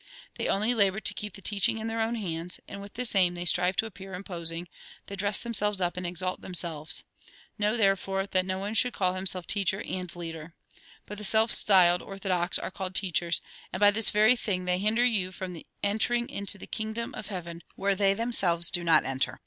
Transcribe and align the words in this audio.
They 0.33 0.47
only 0.47 0.73
labour 0.73 0.99
to 1.01 1.13
keep 1.13 1.33
the 1.33 1.43
teaching 1.43 1.77
in 1.77 1.85
their 1.85 2.01
own 2.01 2.15
hands; 2.15 2.59
and 2.67 2.81
with 2.81 2.95
this 2.95 3.13
ahn 3.15 3.35
they 3.35 3.45
strive 3.45 3.75
to 3.75 3.85
appear 3.85 4.15
imposing; 4.15 4.67
they 5.05 5.15
dress 5.15 5.43
themselves 5.43 5.79
up 5.79 5.95
and 5.95 6.07
exalt 6.07 6.41
themselves. 6.41 7.03
Know, 7.59 7.77
therefore, 7.77 8.25
that 8.25 8.43
no 8.43 8.57
one 8.57 8.73
should 8.73 8.93
call 8.93 9.13
himself 9.13 9.45
teacher 9.45 9.83
and 9.83 10.15
leader. 10.15 10.55
But 11.05 11.19
the 11.19 11.23
self 11.23 11.51
styled 11.51 12.01
orthodox 12.01 12.57
are 12.57 12.71
called 12.71 12.95
teachers, 12.95 13.43
and 13.71 13.79
by 13.79 13.91
this 13.91 14.09
very 14.09 14.35
thing 14.35 14.65
they 14.65 14.79
hinder 14.79 15.05
you 15.05 15.31
from 15.31 15.61
entering 15.83 16.27
into 16.29 16.57
the 16.57 16.65
kingdom 16.65 17.13
of 17.13 17.27
heaven, 17.27 17.61
where 17.75 17.93
they 17.93 18.15
themselves 18.15 18.71
do 18.71 18.83
not 18.83 19.05
enter. 19.05 19.39